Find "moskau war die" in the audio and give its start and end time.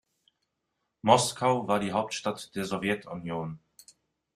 1.03-1.91